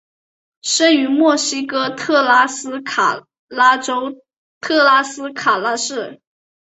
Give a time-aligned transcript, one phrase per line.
[0.63, 4.19] 生于墨西哥特拉斯卡拉州
[4.59, 6.21] 特拉斯卡拉市。